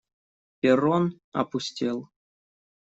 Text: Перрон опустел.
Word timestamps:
Перрон 0.59 1.05
опустел. 1.31 1.97